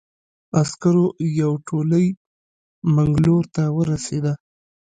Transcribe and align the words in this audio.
عسکرو 0.59 1.05
یوه 1.39 1.57
تولۍ 1.67 2.07
منګلور 2.95 3.43
ته 3.55 3.63
ورسېده. 3.77 4.33